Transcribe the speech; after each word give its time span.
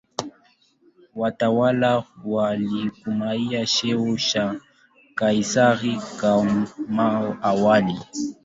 Watawala 1.15 2.03
walitumia 2.25 3.65
cheo 3.65 4.17
cha 4.17 4.55
"Kaisari" 5.15 6.01
kama 6.21 7.37
awali. 7.41 7.95